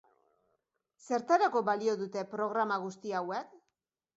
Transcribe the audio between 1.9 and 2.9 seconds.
dute programa